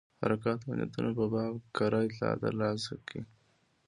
حرکاتو 0.21 0.65
او 0.69 0.73
نیتونو 0.79 1.09
په 1.17 1.25
باب 1.33 1.53
کره 1.77 1.99
اطلاعات 2.07 2.39
ترلاسه 2.43 2.93
کړي. 3.07 3.21